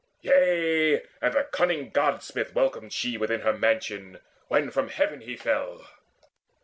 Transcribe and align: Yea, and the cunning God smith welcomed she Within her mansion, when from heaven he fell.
Yea, 0.21 1.03
and 1.21 1.35
the 1.35 1.43
cunning 1.51 1.91
God 1.91 2.23
smith 2.23 2.55
welcomed 2.55 2.91
she 2.91 3.19
Within 3.19 3.41
her 3.41 3.53
mansion, 3.55 4.19
when 4.47 4.71
from 4.71 4.87
heaven 4.89 5.21
he 5.21 5.37
fell. 5.37 5.85